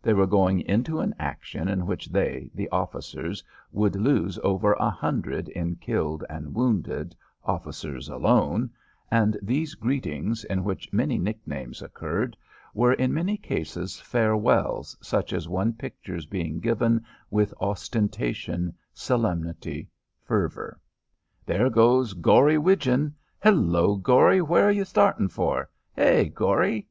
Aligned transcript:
They 0.00 0.14
were 0.14 0.26
going 0.26 0.60
into 0.60 0.98
an 1.00 1.14
action 1.18 1.68
in 1.68 1.84
which 1.84 2.06
they, 2.06 2.50
the 2.54 2.70
officers, 2.70 3.44
would 3.70 3.96
lose 3.96 4.38
over 4.42 4.72
a 4.72 4.88
hundred 4.88 5.50
in 5.50 5.76
killed 5.76 6.24
and 6.30 6.54
wounded 6.54 7.14
officers 7.44 8.08
alone 8.08 8.70
and 9.10 9.38
these 9.42 9.74
greetings, 9.74 10.42
in 10.44 10.64
which 10.64 10.90
many 10.90 11.18
nicknames 11.18 11.82
occurred, 11.82 12.34
were 12.72 12.94
in 12.94 13.12
many 13.12 13.36
cases 13.36 14.00
farewells 14.00 14.96
such 15.02 15.34
as 15.34 15.50
one 15.50 15.74
pictures 15.74 16.24
being 16.24 16.60
given 16.60 17.04
with 17.30 17.52
ostentation, 17.60 18.74
solemnity, 18.94 19.90
fervour. 20.22 20.80
"There 21.44 21.68
goes 21.68 22.14
Gory 22.14 22.56
Widgeon! 22.56 23.14
Hello, 23.38 23.96
Gory! 23.96 24.40
Where 24.40 24.70
you 24.70 24.86
starting 24.86 25.28
for? 25.28 25.68
Hey, 25.92 26.30
Gory!" 26.30 26.88